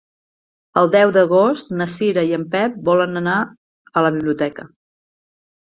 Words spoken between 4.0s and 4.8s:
a la biblioteca.